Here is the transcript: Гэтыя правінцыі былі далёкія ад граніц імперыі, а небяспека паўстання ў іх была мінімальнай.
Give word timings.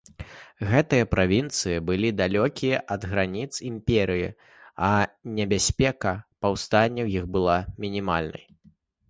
Гэтыя 0.69 1.07
правінцыі 1.15 1.75
былі 1.89 2.09
далёкія 2.21 2.79
ад 2.95 3.05
граніц 3.11 3.51
імперыі, 3.69 4.31
а 4.89 4.89
небяспека 5.41 6.17
паўстання 6.47 7.01
ў 7.07 7.23
іх 7.23 7.31
была 7.39 7.57
мінімальнай. 7.87 8.45